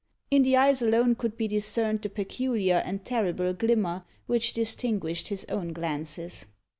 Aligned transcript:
In 0.31 0.41
the 0.41 0.57
eyes 0.57 0.81
alone 0.81 1.13
could 1.13 1.37
be 1.37 1.47
discerned 1.47 2.01
the 2.01 2.09
peculiar 2.09 2.81
and 2.83 3.05
terrible 3.05 3.53
glimmer 3.53 4.03
which 4.25 4.53
distinguished 4.53 5.27
his 5.27 5.45
own 5.47 5.73
glances. 5.73 6.47